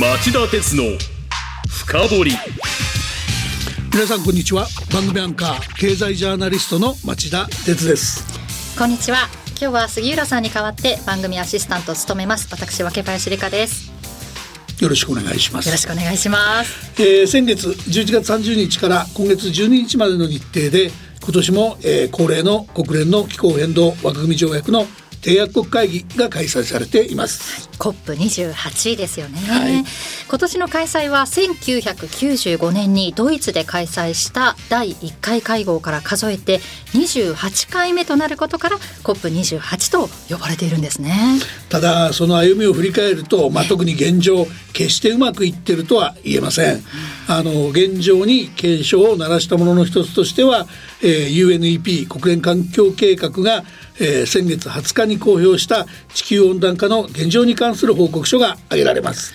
[0.00, 0.84] 町田鉄の
[1.68, 2.32] 深掘り。
[3.92, 4.66] 皆さんこんにちは。
[4.90, 8.24] 番組アンカー経済ジャーナリストの町田鉄です。
[8.78, 9.28] こんにちは。
[9.50, 12.48] 今日は杉浦さんに代わって番組アシスタントを務めます。
[12.50, 13.92] 私分林理香です。
[14.80, 15.66] よろしくお願いします。
[15.66, 17.02] よろしくお願いします。
[17.02, 20.90] えー、先月11月30日から今月12日までの日程で
[21.22, 24.86] 今年も、えー、恒例の国連の気候変動枠組条約の
[25.22, 27.70] 締約国会議が開催されています。
[27.78, 29.84] COP28 ですよね、はい、
[30.28, 36.58] 今年の開催は1995年にドイツで開催した第1回会合から数えて
[36.94, 41.38] 28回目となることから COP28 と呼ばれているんですね。
[41.68, 46.82] ただその歩みを振り返ると、まあ、特に現状決してうまくいってるとは言えません。
[47.28, 50.66] あの現状に警鐘を鳴らしたものの一つとしては、
[51.02, 53.64] えー、UNEP 国連環境計画が
[53.98, 59.34] えー、先月20日に公表した地球温暖化の現状に関する報告書が挙げられます、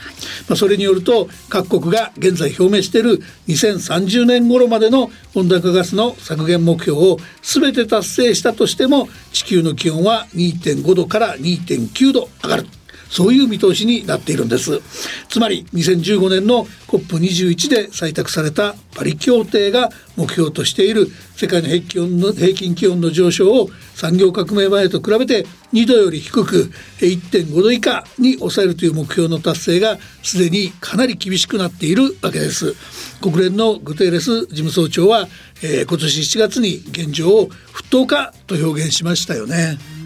[0.50, 12.68] まあ、それによると各国が現在表明している2030年頃までの温暖化ガスの削減目標を全て達成したとしても地球の気温は2.5度から2.9度上がる
[13.10, 14.82] そういう見通しになっているんです
[15.30, 32.74] つまり2015年の COP21 で採択されたパリ協定が目標としている世界の平均の平均気温の上昇を産業革命前と比べて2度より低く1.5度以下に抑えるという目標の達成がすでにかなり厳しくなっているわけです
[33.22, 35.28] 国連のグテーレス事務総長は、
[35.64, 39.97] えー、今年7月に現状を沸騰化と表現しましたよね。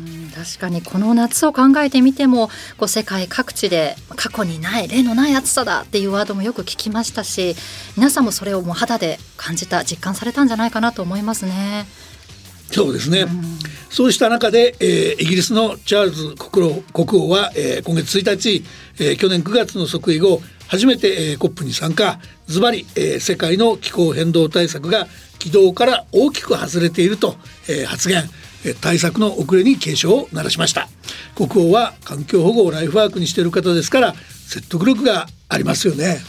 [0.41, 2.47] 確かにこの夏を考えてみても
[2.77, 7.55] こう世界各地で過去にない例のない暑さだっていうワードもよく聞きましたし
[7.95, 11.85] 皆さんもそれをもう肌で感じた実感されたんじゃないかなと思いますね。
[12.71, 13.29] そうですね、うん、
[13.89, 18.63] そうした中で、えー、イギリスのチャールズ国王は、えー、今月1日、
[18.97, 22.17] えー、去年9月の即位後初めて、えー、COP に参加。
[22.47, 27.35] ズバリ、えー、世界の気候変動対策が軌道から大きく外れていると、
[27.67, 28.23] えー、発言
[28.81, 30.87] 対策の遅れに警鐘を鳴らしました。
[31.35, 34.13] 国王は環境保護をライフワークにしている方ですから
[34.47, 36.19] 説得力がありますよね。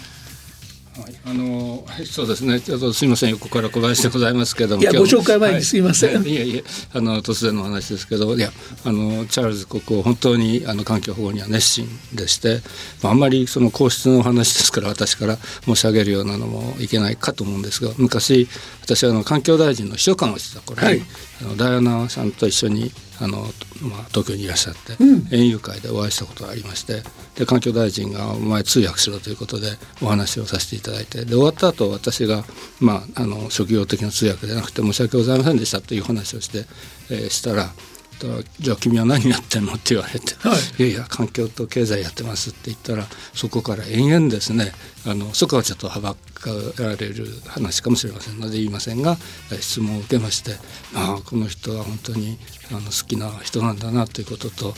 [0.94, 2.60] はい、あのそうですね。
[2.60, 4.82] ちょっとすみません横から小林でございますけども。
[4.82, 6.20] いやご紹介前にすみません。
[6.20, 8.50] はい、いやいやあの突然の話ですけど、いや
[8.84, 12.60] あのチャールズ国王本当にあの環境保護には熱心でして、
[13.02, 18.46] まあ、あんまりその皇室の話ですから私から申し上げるようなのもいけないかと思うんですが、昔
[18.82, 21.02] 私はあの環境大臣の秘書官をしてた頃に、はい、
[21.40, 22.92] あのダイアナさんと一緒に
[23.22, 27.02] あの、まあ、東京にいらっしゃって、うん、園遊会でお会いしたことがありまして
[27.36, 32.44] で環境大臣が「お前通訳しろ」ということでお話をさせていただいてで終わった後私が、
[32.80, 36.66] まあ、あの職業的な通訳でなくて申し訳ございませんでしたという話をして、
[37.10, 37.72] えー、したら
[38.60, 44.72] じゃあ君は何やってんの?」って言われて「はい、いやいや環境と経済やってます」って言ったらそこから延々ですね
[45.04, 46.50] あのそこはちょっとはばか
[46.82, 49.16] られる話かもしれませんので言いませんが
[49.60, 50.56] 質問を受けまして
[50.92, 52.38] まあこの人は本当に
[52.70, 54.74] あの好きな人なんだなということと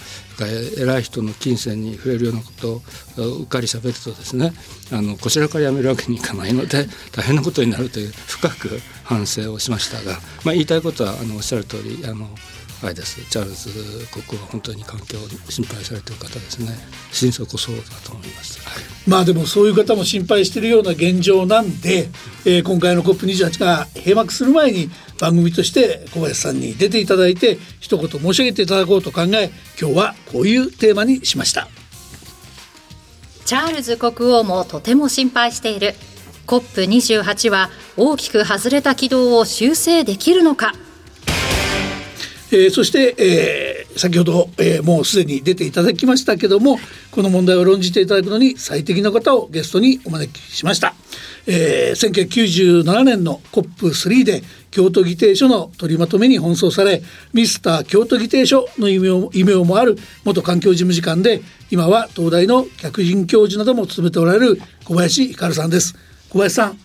[0.77, 2.53] 偉い人の金銭に触れるようなこ
[3.17, 4.53] とをうっかり喋るとですね
[4.91, 12.29] あのこちらからやめるわけにいかないので大変なことになるという深く反省をしましたが、まあ、言いたいことはあのおっしゃる通りあの
[12.83, 13.25] あれです。
[13.31, 16.77] チャールズ国王は本当に環境を心配されている方ですね。
[17.13, 22.09] 心底そうだと思います、はい、まあでもそういう方も心配しているような現状なんで、
[22.45, 24.91] えー、今回の COP28 が閉幕する前に
[25.21, 31.69] 番組として小林さんに出ていただいて一言申し上げていただこうと考え今日はこういうテーマにしました。
[33.45, 35.95] チャールズ国王もとても心配している。
[36.47, 40.75] COP28 は大きく外れた軌道を修正できるのか
[42.55, 46.79] えー、そして、えー、先ほど、えー、もうすでに出ていただきましたけども
[47.11, 50.95] この問題を論じていただくのに最適な方をゲストにお招きしました、
[51.49, 65.97] えー、1997年の COP3 で京都議定書の取りまとめに奔走されミスター京都議定書の異名異名もある元環境事務次官で今は東大の客員教授なども務めておられる小林ひかるさんです。
[66.31, 66.84] 小林さん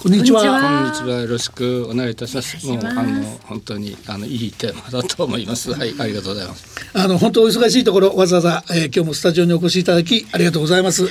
[0.00, 0.42] こんにちは。
[0.42, 1.22] こんにちは。
[1.22, 2.64] よろしくお願いいたします。
[2.68, 5.72] もうあの本当にあのいいテーマだと思います。
[5.72, 6.66] はい、ありがとうございます。
[6.94, 11.08] あの本当お忙しいところわざわざ、えー、今日もスタジオにお越しいただきありがとうございます。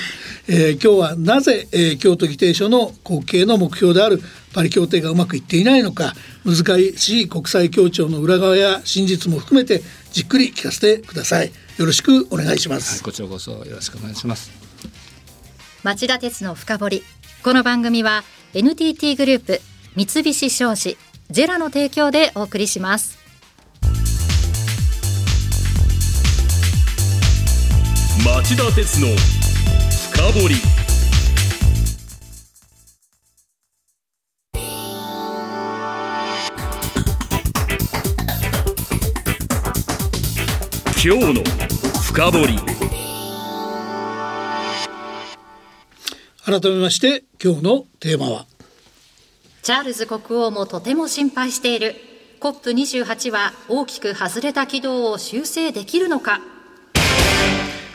[0.48, 4.22] えー、今日はなぜ、えー、京都議定書の国慶の目標である
[4.54, 6.14] パリ協定がうまくいっていないのか
[6.46, 6.56] 難
[6.96, 9.82] しい国際協調の裏側や真実も含めて
[10.12, 11.52] じっくり聞かせてください。
[11.76, 12.94] よろしくお願いします。
[12.94, 14.50] はい、こちらこそよろしくお願いします。
[15.84, 17.02] 町田鉄の深掘り
[17.42, 18.24] この番組は
[18.54, 19.60] NTT グループ
[19.94, 20.96] 三菱商事
[21.30, 23.18] ジェラの提供でお送りします。
[28.24, 29.08] 町田鉄の
[30.12, 30.54] 深掘り。
[41.04, 41.44] 今日の
[42.02, 42.46] 深掘
[46.48, 48.46] 改めまして今日のテーマは。
[49.60, 51.94] チャールズ国王もとても心配している。
[52.40, 56.40] COP28 は大きく外れた軌道を修正できるのか。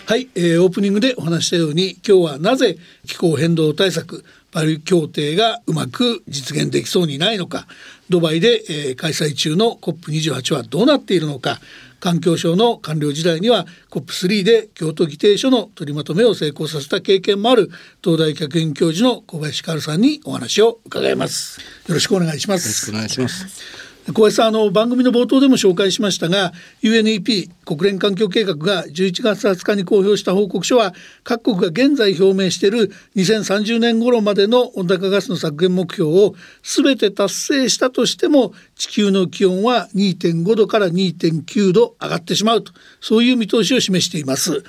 [0.05, 2.77] はい、えーオープニングでお話ししたように今日はなぜ
[3.07, 7.65] 気候変動対策パリ協定がうまく実現できそうにないのか
[8.09, 11.59] ドバイで、えー開催中の COP28 はどうなっているのか
[12.03, 17.69] 環境省の官僚時代には COP3 で京都議定書の取りまとめを成功させた経験もある
[18.03, 23.92] 東大客員教授の小林薫さんにお話を伺いますよろしくお願いしますよろしくお願いします。
[24.11, 26.51] 小林さんあの番組の冒頭でも紹介しましたが
[26.81, 44.63] UNEP 国連環境計画が11月20日に公表した報告書は各国が現在表明している2030年頃までの温暖化ガスの削減目標を全て達成したとしても地球の気温は2.5度から2.9度上がってしまうとそういう見通しを示しています。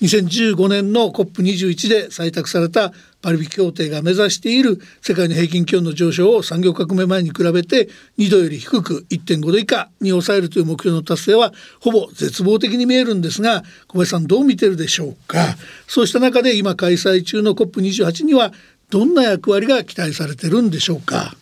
[0.00, 15.56] 2015年の COP21 で採択されたパリ協定が目指している世界の平均気温の上昇を産業革命前に比べて2度より低く1.5度以下に抑えるという目標の達成はほぼ絶望的に見えるんですが小林さんどう見てるでしょうか？
[15.88, 18.52] そうした中で今開催中の COP28 には
[18.88, 21.34] どんな役割が期待されてるんでしょうか？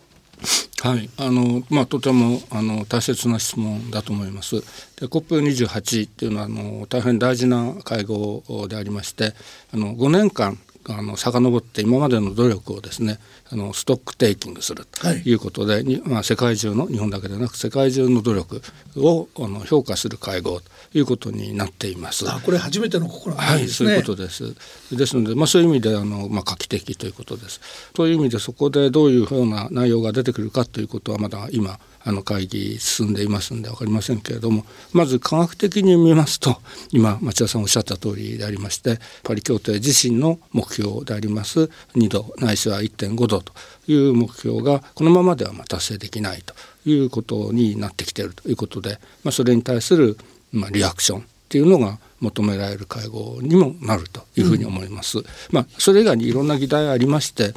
[0.83, 4.61] はい、あのまあとてもあの大切な質問だと思います。
[5.01, 9.35] で COP28 っていうのはあの大変大事な会合でありまして、
[9.73, 10.59] あの5年間
[10.89, 13.19] あの遡って今までの努力をですね
[13.51, 18.63] あのストックテイキングするとはいいうことで、にまあ、世界中の日本だけでなく世界中の努力
[18.97, 22.29] をあの評価する会合ということになっています。
[22.31, 24.55] あこれ初めての試みはい、ですね、そういうことです。
[24.93, 27.61] ですので、まあ、そういう意味であの、まあ、画期的ということです。
[27.97, 36.63] そういう意味でそこでどういうふうな内容が出てくるかということはまだ今あの会議進んでいますんで分かりませんけれどもまず科学的に見ますと
[36.93, 43.53] 今町田さんおっしゃった通りでありましてパリ協定自身の目標であります2度ないしは1.5度と
[43.89, 46.55] いう目標がこのままではま達成できないと
[46.89, 50.17] いうことになってきているということで、まあ、それに対する
[50.53, 55.19] まあリアクションっていうのが求められる会合にもなるというふうに思います。
[55.51, 57.55] まあそれ以外にいろんな議題ありまして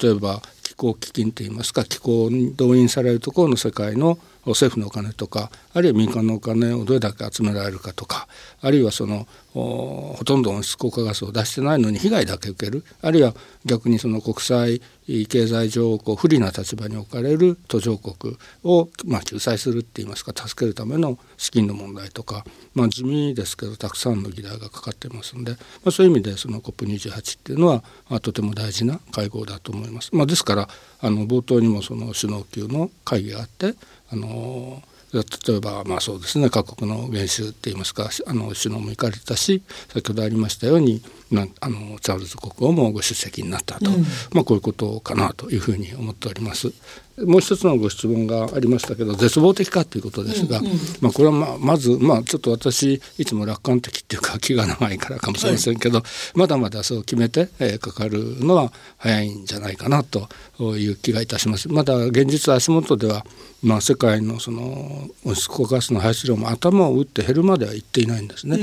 [0.00, 0.42] 例えば
[0.82, 8.26] 候基金といいますか気候に動員されるところの世界の政府のお金とかあるいは民間のお金をどれだけ集められるかとか
[8.60, 13.34] あるいはそのほとんど温室効果ガスを出してないのに被害だけ受けるあるいは
[13.64, 14.80] 逆にその国際
[15.28, 30.14] 経済上こう不利な立場に置かれる途上国を、まあ、救済するって言いますか助けるための資金の問題とか、まあ、地味ですけどたくさんの議題がかかってますんで、まあ、そういう意味でその COP28 っていうのは、まあ、とても大事な会合だと思います。
[30.14, 30.68] まあ、ですから
[31.00, 33.74] あの冒頭にもその首脳級の会議があって
[34.12, 34.82] あの
[35.12, 39.62] 例えばまあそうですね各国の元首っていいますかあの首脳も行かれたし
[39.92, 41.02] 先ほどありましたように
[41.32, 43.90] なあのチャールズ国王もご出席になったと、
[44.32, 46.72] まあこういうことかなというふうに思っております。
[47.18, 50.60] もう一つのご質問がありましたけど絶望的かということですが、
[51.00, 56.02] まあこれはまあまずまあちょっと私いつも楽観的っていうか気が長いからかもしれませんけど、
[56.34, 60.28] まだまだそう決めて、えーかかるのは早いんじゃないかなと
[60.76, 61.68] いう気がいたします。
[61.68, 63.24] まだ現実足元では
[63.62, 68.58] まあ、世界のその温室効果ガスの排出量も頭を打って減るまではいっていないんですね。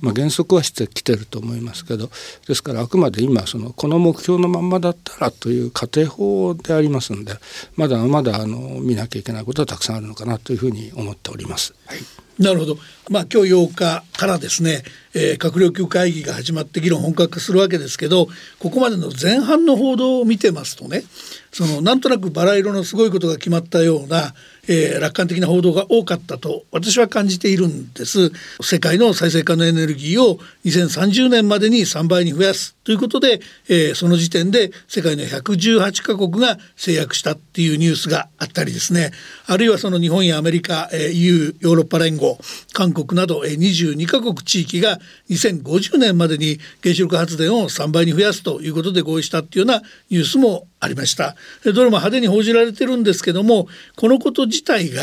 [0.00, 2.08] まあ、減速はしてきてると思いますけど
[2.46, 7.34] ですからあくまで今そのこの目標のまんまだったらという仮定法でありますんで
[7.76, 11.74] まだまだあの見なきゃいけないことはたくさんあるのかなというふうに思っております。
[11.86, 11.98] はい
[12.38, 12.78] なるほど。
[13.10, 14.82] まあ今日8日からですね、
[15.14, 18.26] えー閣僚級会議が始まって議論本格化するわけですけど、
[18.58, 21.04] ここまでの前半の報道を見てますとね、
[21.52, 24.34] そのなんとなくバラ色のすごいことが決まったような、
[24.68, 28.32] えー楽観的な報道が多かったと私は感じているんです。
[28.62, 39.12] 世界の再生可能エネルギーを2030年までに3倍に増やすということで、えーその時点で世界の118カ国が制約したっていうニュースがあったりですね
[39.46, 42.38] あるいはその日本やアメリカ、えー EU ヨーロッパ連合
[42.72, 44.98] 韓国など、えー22カ国地域が
[45.30, 51.36] 2050年までに原子力発電を3倍に増やすということで合意したっていうようなニュースもありました。
[51.64, 55.02] どれも派手に報じられてるんですけどもこのこと自体が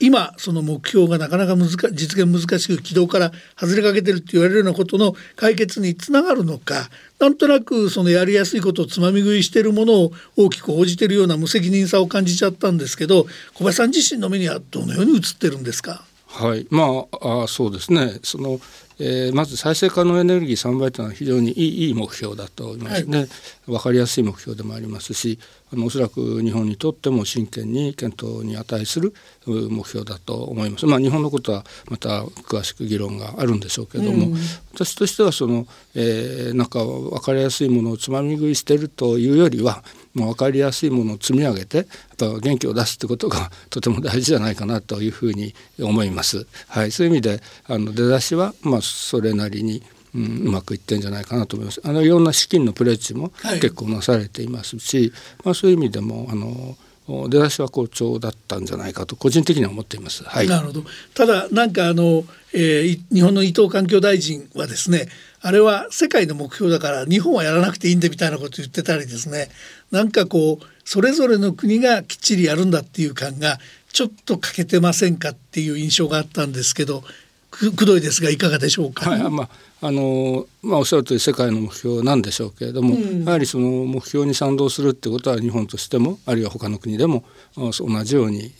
[0.00, 6.88] 今その目標がなかなか難実現難しく軌道から外れかけてるって言われるようなことの解決につながるのか
[7.18, 16.04] なんとなくそのやりやすいことをつまみ食いしているものを大きく報じているような無責任さを感じちゃったんですけど小林さん自身の目にはどのように映ってるんですか？
[16.28, 18.20] はい、まあそうですね。
[18.22, 18.60] その
[19.00, 23.28] えー、まず再生可能エネルギー3倍というのは非常にいいいい目標だと思いますね、はい、
[23.66, 25.38] 分かりやすい目標でもありますし
[25.72, 29.12] あのおそらく日本にとっても真剣に検討に値する
[29.46, 30.86] 目標だと思います。
[30.86, 34.36] まあ、日本のことはまた詳しく議論があるんでしょうけども、うん、
[34.72, 41.86] 私としてはその、えー、なんか分かりやすいものをつまみ食いしてるというよりはもう分かりやすいものを積み上げてやっ
[42.16, 46.46] ぱ元気を出すってことがとても大事じゃないかなというふうに思います。
[46.68, 49.82] はい、そういう意味であの出だしはまあそれなりに
[50.14, 51.80] うん、うまくいってんじゃないかなと思います。
[51.84, 53.30] あのいろんな資金のプレッジも
[53.60, 55.12] 結構なされていますし、はい、
[55.44, 56.76] まあそういう意味でもあの
[57.28, 60.24] 出だしは好調だったんじゃないかと個人的には思っています。
[60.24, 60.84] はい、なるほど。
[61.14, 65.08] ただなんかあの、えー、日本の伊藤環境大臣はですね、
[65.40, 69.48] あれは世界の目標だから日本はやらなくていいんでみたいなこと言ってたりですね、
[69.90, 73.58] なんかこうそれぞれの国がきっちりやるんだっていう感が
[73.92, 77.04] ちょっと欠けてませんかっていう印象があったんですけど、
[77.50, 79.10] くくどいですがいかがでしょうか？
[79.10, 79.48] はい、まあ
[79.80, 87.22] あのまあ、おっしゃるとおり世界の目標なんでしょうけれども、うん、やはりその目標に賛同するってことは日本としてもあるいは他の国でも
[87.56, 87.70] 同
[88.02, 88.50] じように、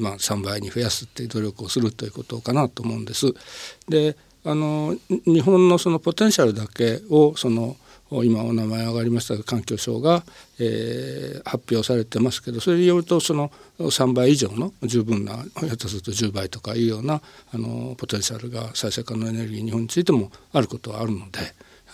[0.00, 3.32] まあ、3倍に増やすっていう努力をするということかなと思うんです。
[3.88, 7.76] であの日本のそのポテンシャルだけをその
[8.10, 10.22] 今お名前上がりました環境省が、
[10.60, 17.20] えー、発表されてますけどそれによるとその3倍以上の十分なひょっとすると10倍とかいうような
[17.52, 21.40] あのポテンシャルが再生可能エネルギー日本についてもあることはあるので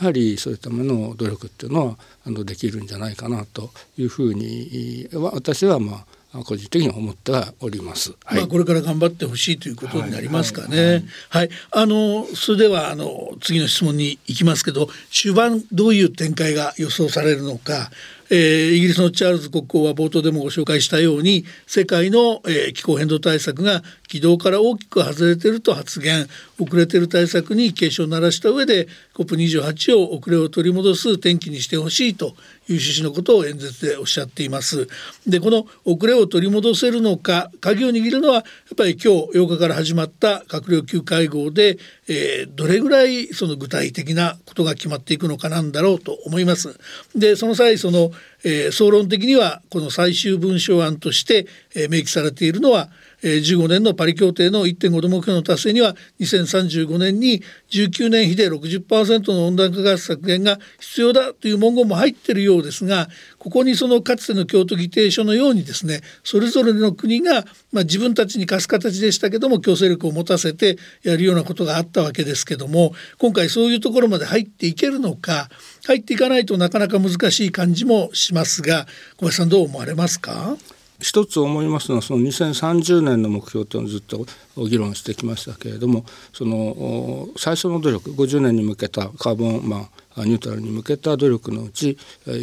[0.01, 6.07] やはりそういったための努力っていうのはあのできるんじゃないかなというふうに私はまあ
[6.45, 8.15] 個人的には思ってはおります。
[8.25, 10.77] はい、まあこれから頑張ってほしいということになりますかね。
[10.79, 11.03] はい、はい。
[11.29, 17.91] はい、あのそれではあの次の質問に行きますけど、終盤どういう展開が予想されるのか、
[18.35, 26.27] えー、イギリスのチャールズ国王は冒頭でもご紹介したように世界の、えー、気候変動対策が軌道から大きく外れていると発言
[26.59, 32.33] 遅れている対策に警鐘を鳴らした上で COP28 を遅れを取り戻す転機にしてほしいという
[32.77, 34.89] 趣旨のことを演説でおっしゃっています。
[35.27, 38.45] でこの遅れを取り戻せるのか鍵を握るのはやっ
[38.79, 41.77] ぱり今日8日から始まった閣僚級会合で、
[42.13, 46.79] えー、どれぐらいその具体的なことが決まっていくのかなんだろうと思います。
[47.17, 48.13] でその際その
[48.45, 52.89] えー、総論的にはこの最終文書案として、えー、明記されているのは、
[53.23, 75.49] えー、15年のパリ協定の1.5度目標の達成には2035年に19年比で60%の温暖化ガス削減が必要だという文言も入っているようですがここにそのかつての京都議定書のようにですねそれぞれの国が、まあ、自分たちに貸す形でしたけども強制力を持たせてやるようなことがあったわけですけども今回そういうところまで入っていけるのか
[75.87, 78.87] 入っていかないとなかなか難しい感じもしますが
[79.17, 80.57] 小林さんどう思われますか？
[81.03, 91.99] 一つ思いますのはその2030年の目標というのをずっと議論してきましたけれどもその最初の努力50年に向けたカーボン、まあ、ニュートラルに向けた努力のうち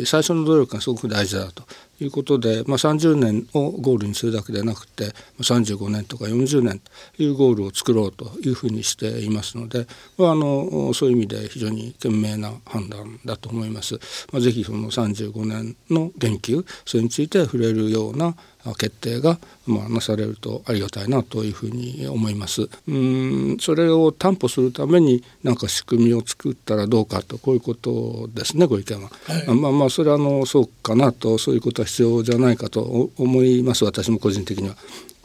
[0.05, 1.63] 最初の努力がすごく大事だと。
[2.03, 6.79] いうことで、まあ、30年をゴールにするだけでなくて35年とか40年
[7.15, 9.87] というゴールを作ろうというふうにしていますので、
[10.17, 13.99] まあ、あのそういう意味で非常に賢明な判断だと思います。
[14.31, 18.35] まあ、ぜひその35年の言及それについて触れるような
[18.77, 22.69] 決定が、まあ、なされるとありがたいなというふうに思います。
[22.87, 29.09] うんそれを担保するために何か仕組みを作ったらどうかとこういうことですねご意見は。
[29.25, 34.75] はい、まあまあそれはあのそうかなとそういうことは必要じゃないかと思います私も個人的には。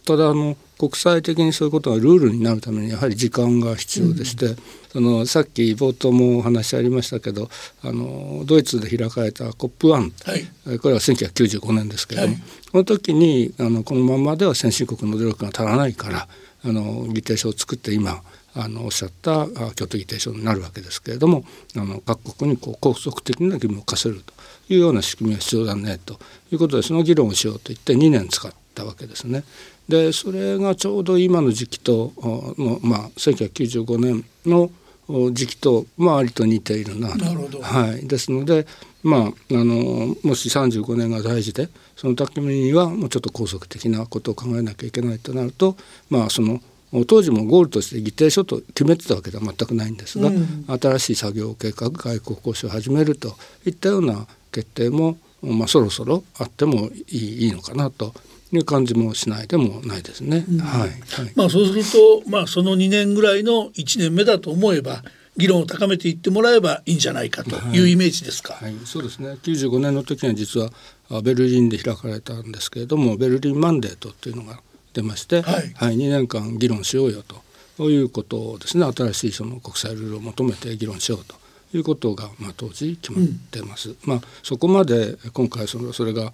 [0.04, 4.56] ただあの国際的にそういうことがルールになるためにやはり時間が必要でして、うん、
[4.92, 7.48] そのさっき冒頭もお話ありましたけど
[7.82, 9.92] あのドイツで開かれた COP1、
[10.68, 12.42] はい、これは1995年ですけれども、はい、
[12.72, 16.28] この時にあのこのままでは先進国の努力が足らないから
[16.64, 18.22] あの議定書を作って今
[18.56, 21.44] あのおっしゃった京都議定書になるわけですけれども
[21.76, 24.32] あの各国にこう高速的な義務を課せると
[24.72, 26.14] いうような仕組みが必要だねと
[26.52, 29.44] いうことでその議論をしようと言って2年使ったわけですね。
[29.88, 32.12] でそれがちょうど今の時期と
[32.58, 34.70] の、まあ、1995年の
[35.32, 37.08] 時期と、まあ、割と似ているな。
[37.08, 38.66] はい、ですので、
[39.02, 45.76] まあ、あのもし35年が大事でその時にはもうちょっと高速的なことを考えなきゃいけないとなると、
[46.08, 46.60] まあ、その
[47.06, 53.34] 当時もゴールとして議定書と決めてたわけでは全くないんですが、うん、新しい作業計画外交交渉を始めると
[53.66, 58.14] いったような決定も、まあ、そろそろあってもいいのかなと
[58.52, 60.44] いう感じもしないでもないですね。
[60.48, 60.98] うん、はい、はい、
[61.34, 65.02] まあそうすると、まあ、その2年ぐらいの1年目だと思えば
[65.36, 67.82] 議論を高めていってもらえばいいんじゃないかとい。
[67.82, 68.54] うイメージですか。
[68.54, 69.36] はい、はい、そうですね。
[69.42, 70.70] 95年の時には実は
[71.22, 74.60] ベルリンで開かれたんですけれどもベルリンマンデートっていうのが
[74.92, 77.42] 出まして、はい、はい、2年間議論しようよと
[77.76, 78.86] ということをですね。
[78.86, 81.34] 新しいその国際ルールを求めて議論しようと
[81.76, 83.90] いうことが、まあ、当時決まってます。
[83.90, 86.32] うん、まあ、そこまで今回そのそれが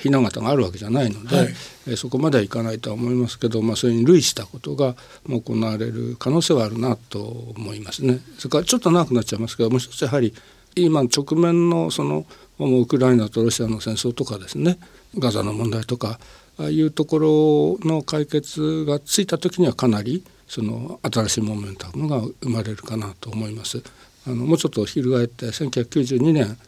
[0.00, 1.48] ひな形があるわけじゃないので、はい、
[1.88, 4.94] えそこまではいかないとは思いますけど、まあ、それに類したことが
[5.28, 8.20] 行われる可能性はあるなと思いますね。
[8.38, 10.34] それからちょっと長くなっちゃいますけどもう一つやはり
[10.74, 12.26] 今直面のその
[12.58, 14.78] ウクライナとロシアの戦争とかですね
[15.18, 16.18] ガザの問題とか
[16.58, 23.82] ああいうところの解決がついた時にはかなりその新しいモメンタムが生まれるかなと思います。
[24.26, 26.58] あのもうちょっと翻って1992年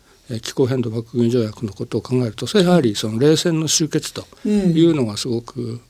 [0.40, 5.80] 気候変動枠組条約のことを考えるとそれやはりその冷戦の終結というのがすごく、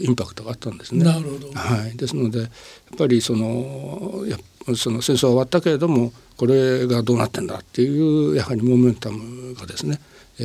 [0.00, 1.04] インパクトがあったんですね。
[1.04, 2.48] なるほどはい、ですのでやっ
[2.96, 4.36] ぱりそのや
[4.76, 10.00] その戦争は終わったけれどもこれがどうなってんだっていうやはりモメンタムがですね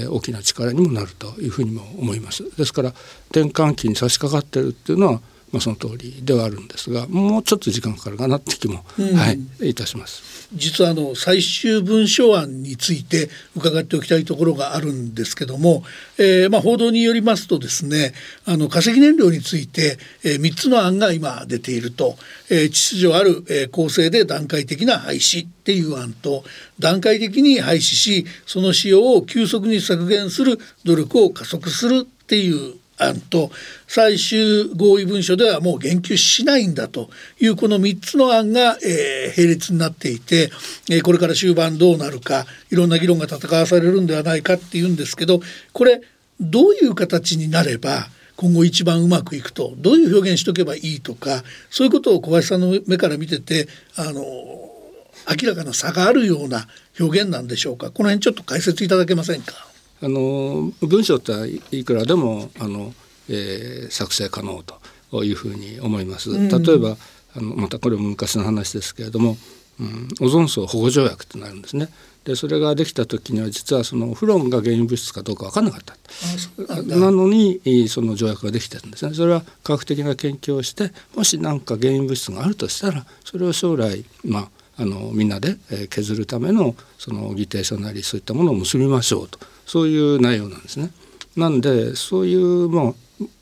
[0.09, 2.43] 大きな力にもなるというふうにも思います。
[2.57, 2.93] ですから
[3.29, 5.21] 転換期に差し掛かってるっていうのは
[5.55, 10.49] まあ、その通りではあるんですがもうちょっと時間かかるかなって気も、うん、はい、いたします。
[10.53, 15.83] 実はあの最終文書案について伺っておきたいところがあるんですけども、
[16.17, 22.17] えー、まあ報道によりますとですねあの化石燃料について、えー、3つの案が今出ていると、
[22.49, 26.43] えー、秩序ある、えー、構成で段階的な廃止っていう案と
[26.79, 33.51] 段階的に廃止しその使用を急速に削減する努力を加速するっていう案と
[33.87, 37.09] 最終合意文書ではもう言及しないんだと
[37.39, 40.49] いうこの3つの案が、えー、並列になっていて、
[40.89, 45.41] えー、これから終盤どうなるかいろんな議論が戦わされるんではないかっていうんですけど
[45.73, 46.01] これ
[46.39, 56.67] どういう形になれば今後一番うまくいくとどういう表現しとけばいいとかそういうことを小林さんの目から見ててあの明らかな差があるような
[56.99, 59.74] 表現なんでしょうかこの辺ちょっと解説いただけませんか。
[60.01, 61.31] あの文章って
[61.75, 62.93] いくらでもあの、
[63.29, 64.63] えー、作成可能
[65.11, 66.31] というふうに思います。
[66.31, 66.97] 例えば
[67.35, 69.37] あのまたこれも昔の話ですけれども、
[69.79, 71.89] うん、オゾン層保護条約ってなるんですね。
[72.23, 76.81] でそれができた時には実はそのフロンが原因物質かどうか分からなかった。
[76.97, 79.13] なのにその条約ができてるんですね。
[79.13, 85.57] それは科学的な研究をしてもし何か原因物質があるとしたらそれを将来まああのみんなで
[85.89, 90.91] 削るためのその議定書なりそういったものを結びましょうとそういう内容なんですね。
[91.35, 92.93] なんでそういうま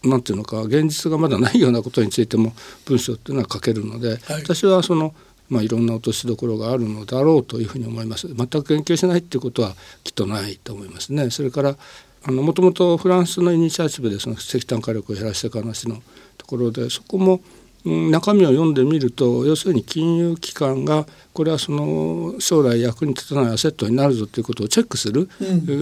[0.06, 2.54] あなんていうのか現実がまだないようなことについても
[2.86, 5.14] 文章っていうのは書けるので、はい、私はその
[5.50, 8.28] まあ、いろんな落としどころがあるのだろうというふうに思います。
[8.28, 11.30] 全く研究しないっていうことはきっとないと思いますね。
[11.30, 11.78] それから
[12.24, 16.02] あのもともとフランスのイニシアチブでその石炭火力を減らしていく話の
[16.38, 17.42] ところでそこも
[17.86, 25.28] 中身を読んでみると要するに金融機関がこれはその将来役に立たないアセットになるぞということをチェックする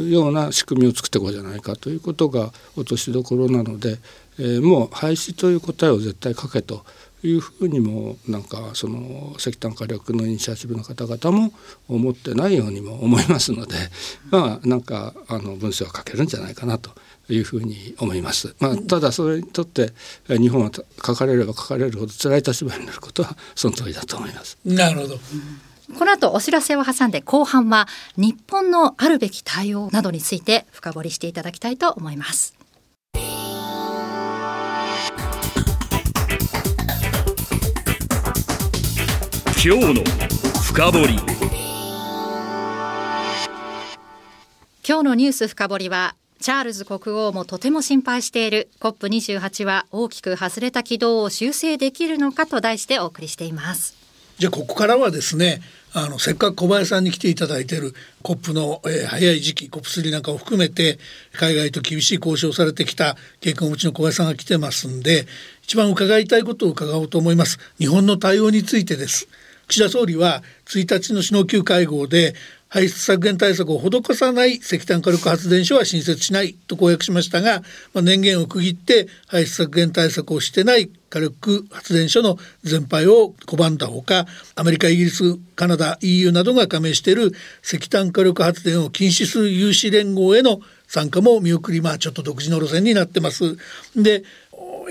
[0.09, 3.99] ような仕組みを作っていこうじゃないかということが落としどころなので、
[4.39, 6.83] えー、もう廃止という答えを絶対書けと
[7.23, 11.53] いうふうにもなんかその石炭火力のイニシアチブの方々も
[11.87, 13.75] 思ってないようにも思いますので
[14.31, 16.91] まあなんかあの文章は書けるんじゃないかなと
[17.33, 18.55] いうふうに思います。
[18.59, 19.93] まあ、ただそれにとって
[20.27, 24.57] 日本は書かれれば書かれるほど辛い立場になることはその通りだと思います。
[24.65, 25.19] なるほど。
[25.97, 32.55] この後お知らせを挟んで後半は日本のあるべき対応などについて深掘りしていただきたいと思います。
[39.63, 40.03] 今日の
[40.63, 41.19] 深掘り
[44.87, 48.67] 今日のニュース深掘りはチャールズ国王もとても心配している。
[48.79, 53.95] COP28 は大きく外れた軌道を修正できるのかと題してお送りしています。
[54.39, 55.61] じゃあここからはですね
[55.93, 60.97] あのせっかく小林さんに来ていただいている COP の、えー、早い時期 COP3 なんかを含めて
[61.33, 65.27] 海外と厳しい交渉されてきた経験をお持ちの小林さんが来てますんで
[65.61, 67.59] 一番伺いたいことを伺おうと思います。
[67.77, 69.27] 日本の対応についてです。
[69.67, 72.33] 岸田総理は1日の首脳級会合で
[72.71, 93.57] 排出削減対策を施さない石炭火力発電所は新設しないと公約しましたが、まあ、年限を区切って排出削減対策をしてない火力発電所の全廃を拒んだほかアメリカイギリスカナダ EU などが加盟している石炭火力発電を禁止する有志連合への参加も見送りまあちょっと独自の路線になってます。
[93.95, 94.23] で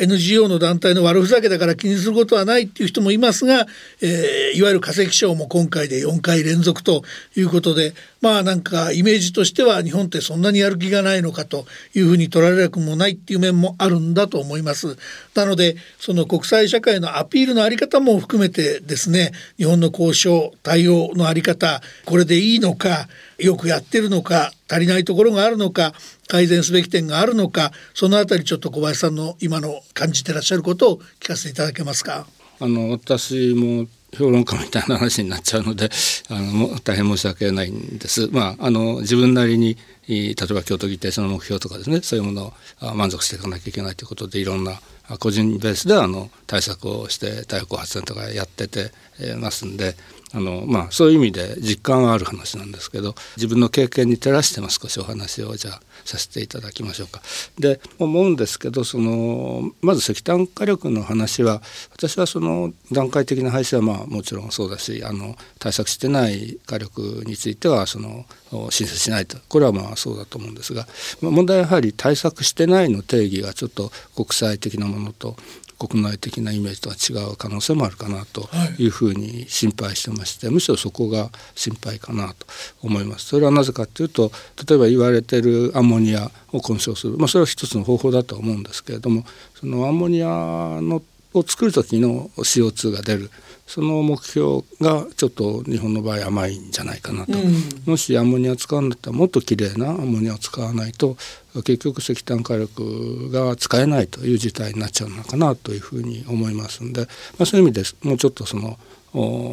[0.01, 3.67] NGO の団体の悪ふざけだから気にすることはないっていう人もいますが、
[4.01, 7.03] えー、いわゆる化石賞も今回で4回連続と
[7.37, 14.99] いうことでまあなんかイメージとしては日本ってそんなにやる気がないのかというふうに取られなくもないっていう面もあるんだと思います。
[15.35, 25.95] なのでその国際社会のアピールの在り方も含めてですね日本の交渉対応の在り方これでいいのかよくやってるのか足りないところがあるのか
[26.29, 32.27] 改善すべき点があるのかそのあたりちょっと小林さんの今の感じてらっしゃることを聞かせていただけますか？
[32.61, 35.91] あの私も評論家みたいな話になっちゃうので
[36.29, 38.29] あの大変申し訳ないんです。
[38.33, 39.77] まあ、あの自分なりに
[40.09, 44.81] 例えば京都議定その目標とかですねそういうものを満足していかなきゃいけないということでいろんな
[45.19, 48.93] 個人ベースであの対策をして太陽光発電とかやってて
[49.37, 49.97] ますんで
[50.33, 57.21] あの、まあ、そういう意味で実感はある話なんですけど自分の経験に照らしても少しお話をじゃあさせていただきましょうか。
[57.59, 61.63] で思うんですけどそのまず石炭火力の話は
[61.93, 68.25] 私はその段階的な廃止はまあもちろんそうだしあの対策してない火力についてはその
[68.71, 70.87] 申請しないとこれはまあそうだと思うんですが
[71.21, 75.37] まあ問題はやはり対策してないの定義がちょっと国際的なものと
[75.81, 82.47] 国内的なイメージとは違う可能性もあるかなというふうに心配してまして、はい、むしろそこが心配かなと
[82.83, 83.25] 思います。
[83.25, 84.31] それはなぜかというと
[84.69, 91.03] 例えば言われてるアンモニアを混焼する、まあ、それは一つの方法だと思うんですけれどもそのアンモニアの
[91.35, 93.31] を作る時の CO2 が出る。
[93.67, 97.55] その目標がちょっと日本の場合甘いんじゃないかなと、うん、
[97.87, 101.17] もしアンモニア使うんだったらもっときれいなアンモニアを使わないと
[101.55, 107.07] 結局石炭火力が使えないという事態になっちゃうのかなというふうに思いますんで、ま
[107.45, 108.77] あ、そういう意味でもうちょっとその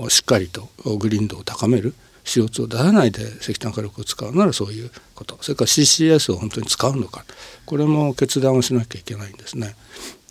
[0.10, 1.94] しっかりとグリーン度を高める
[2.28, 5.38] CO2 を出さないで石炭火力を使うならそういうこと。
[5.42, 7.24] それから CCS を本当に使うのか。
[7.66, 9.76] これも決断をしなきゃいけないんですね。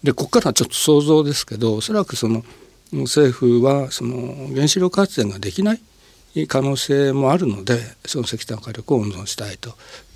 [0.06, 2.44] でここからはちょっと想像ですけどおそらくその
[2.92, 5.80] 政府はその原子力発電ができない
[6.46, 9.70] 可能性もあるのでその石炭火力を温存したいと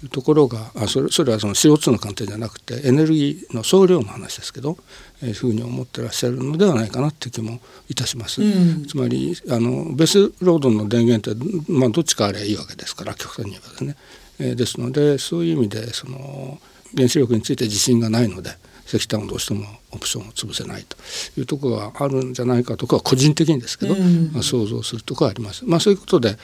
[0.05, 4.77] いうところがあそれそれはその CO2 の観点じゃなくてエネルギーの総量の話ですけど、
[5.23, 8.43] えー、ふうに思ってらっしゃるのではないかなっていう気もいたします。
[8.43, 13.97] うん、つまりあのベースロードの電源って、まあ、どっちかあればいいわけですから極端に言えばですね。
[14.39, 16.61] えー、ですのでそういう意味でその
[16.95, 18.51] 原子力について自信がないので。
[18.97, 20.97] 石炭をどうしてもオプションを潰せないと
[21.39, 23.95] いうところがあるんじゃないかとか個人的にですけど、
[24.33, 25.65] まあ、想像するところはあります。
[25.65, 26.37] まあ、そういうことで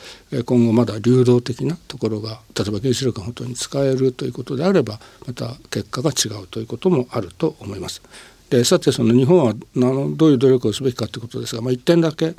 [0.45, 8.03] 今後まだ流動的なところが例えば原子力が本当に使えるということであればまた結果が違うということもあると思います。
[8.51, 12.35] でさてその日本はどういう努力をすべきかということですが、まあ、1点だけ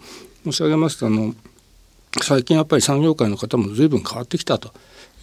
[0.46, 1.36] 申し上げますとあの
[2.22, 4.72] 最近やっぱり産業界の方も随分変わってきたと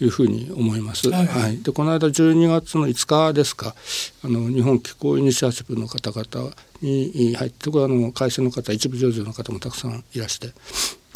[0.01, 1.09] いうふうに思います。
[1.09, 3.75] はい、はい、でこの間12月の5日ですか
[4.23, 10.51] あの日本気候イニシアチブの方々に入ってこれあの会社の方一部上場の方もたくさんいらして。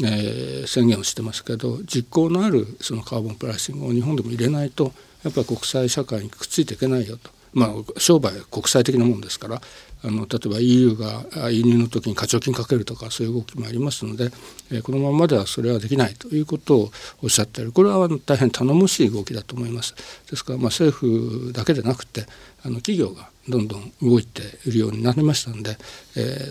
[0.01, 9.61] えー、宣言をしてますけど実効のあるそのカーボンプライシングを日本でも入れないとやっぱり国際社会にくっついていけないよとまあ、商売国際的なもんですから
[10.01, 14.31] あの例えば EU が輸入の時に課徴金かけるとかそういう動きもありますので、
[14.71, 19.95] えー、このままではそれはできないということをおっしゃっているこれは大変頼もしい動きだと思います。
[20.29, 22.25] ですから、まあ、政府だけでなくて
[22.63, 25.77] あの企業がどんどん動いているようになりましたので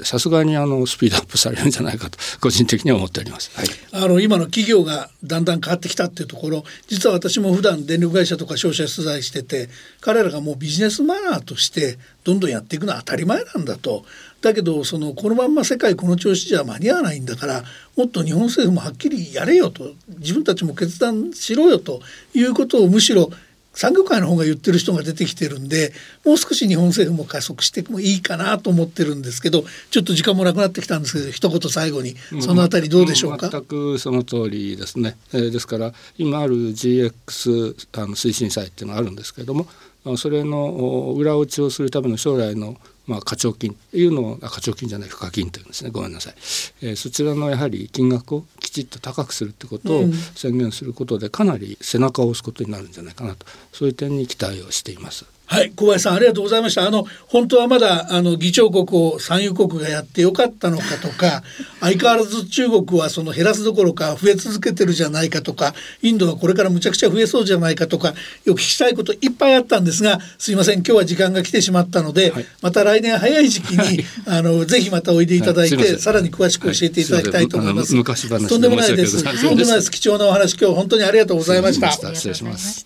[0.04, 9.68] さすがにあのスピードアップされるんじゃないかと 個人的には思っております、はい、あの今の企業がだんだん変わってきたっていうところ実は私も普段電力会社とか商社取材してて
[10.00, 14.04] 彼らがもうビジネスマナーとしてどんどんやっていくのは当たり前なんだと。
[14.40, 17.64] だけどそのこのまんま世界この調子じゃ間に合わないんだから
[17.96, 22.00] もっと日本政府もはっきりやれよと自分たちも決断しろよと
[22.34, 23.30] いうことをむしろ
[23.78, 25.92] 産業界の方が言ってる人が出てきてるんで
[26.24, 29.62] もう少し日本政府も加速してもいいかなと思ってるんですけど
[29.92, 39.68] ちょっと時間もなくなってきたんですけど一言最後にそのあたりどうでしょうか、全くその通りですね、えー、ですから今ある GX あの推進祭っていうのがあるんですけれども
[40.16, 42.76] それの裏打ちをするための将来の
[43.08, 45.90] まあ、課徴金というのを課徴金じゃない賦課金というんですね。
[45.90, 46.34] ごめんなさい、
[46.82, 53.46] えー、そちらのやはり金額をきちっと高くするってことを宣言することでかなり背中を押すことになるんじゃないかなと。
[53.72, 55.24] そういう点に期待をしています。
[55.50, 61.42] はい小林さんありがとうございましたあの本当はまだあの議長国を産油国がやってよかったのかとか
[61.80, 77.94] 相変わらず中国はその減らすどころか増え続けてるじゃないかとかインドはこれからむちゃくちゃ増えそうじゃないかとかよく聞きたいこといっぱいあったんですがすいません今日は時間が来てしまったので、はい、また来年早い時期に、はい、あのぜひまたおいでいただいて、はい、さらに詳しく教えていただきたいと思います。
[77.94, 79.24] 昔話とんでもないです。
[79.24, 79.90] とんでもないです。
[79.90, 81.90] 貴重なお話今日本当にありがとうございました。
[81.90, 82.84] 失礼します。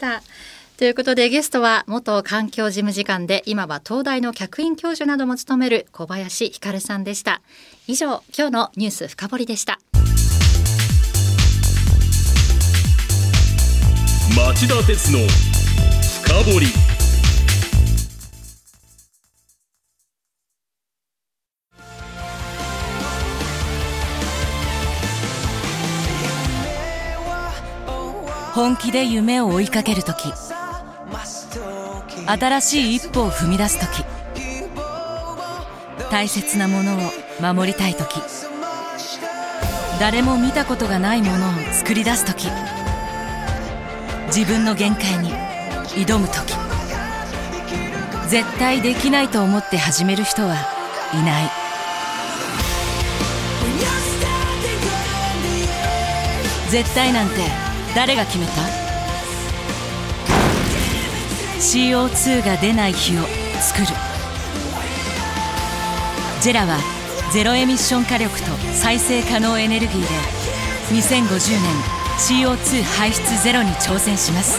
[0.82, 7.40] ということでゲストは元環境事務次官で今は東大の客員教授なども務める小林光さんでした。
[7.86, 9.78] 以上今日のニュース深掘りでした。
[14.36, 15.20] 町田鉄の
[16.24, 16.66] 深掘り。
[28.52, 30.51] 本気で夢を追いかけるとき
[32.26, 34.04] 新しい一歩を踏み出す時。
[36.10, 37.00] 大切なものを
[37.40, 38.20] 守りたい時。
[39.98, 42.48] 誰も見たことがないものを作り出す時。
[44.26, 45.30] 自分の限界に
[46.06, 46.54] 挑む時。
[48.28, 50.56] 絶対できないと思って始める人は
[51.12, 51.50] いない。
[56.70, 57.34] 絶対なんて
[57.94, 58.81] 誰が決めた？
[61.62, 63.22] CO2 が出ない日を
[63.60, 63.86] 作る。
[66.40, 66.76] ジェラは
[67.32, 70.06] ゼロエミッション火力と再生可能エネルギーで
[71.00, 71.70] 2050年
[72.18, 74.58] CO2 排出ゼロに挑戦します。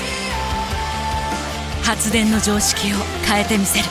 [1.84, 2.96] 発電の常識を
[3.28, 3.86] 変えてみせる。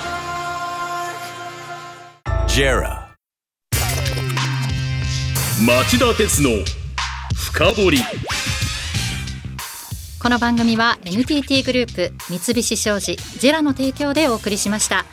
[2.48, 3.12] JERA
[5.61, 6.48] 町田鉄の
[7.37, 7.98] 深掘り。
[10.22, 15.04] この番組は NTT グループ三菱商事ジェラの提供でお送りしました。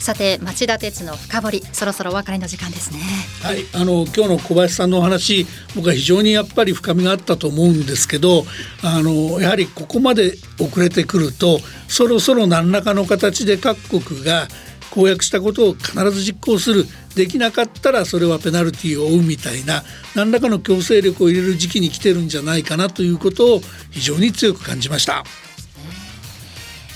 [0.00, 2.98] さて町田鉄の深掘りそろそろお別れの時間ですね。
[3.44, 8.46] はい、あの今日の小林さんのお話僕は非常にやっぱり深みがあったと思うんですけど
[8.82, 14.48] あのやはりここまで遅れてくるとそろそろ何らかの形で各国が
[14.90, 16.86] 公約したことを必ず実行する。
[17.14, 19.82] できなかったらそれはペナルティーを負うみたいな
[20.14, 25.24] 何らかの強制力を入れる時期に来てるんじゃないかなということを非常に強く感じました。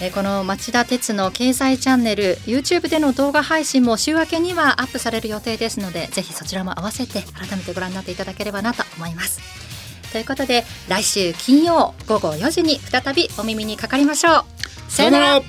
[0.01, 9.41] えーこの町田鉄の経済チャンネル YouTube での動画配信も週明けにはアップされる予定ですのでぜひそちらも合わせて改めてご覧になっていただければなと思います。
[10.13, 14.45] ということで来週金曜午後4時に再びお耳にかかりましょう。
[14.91, 15.41] さよなら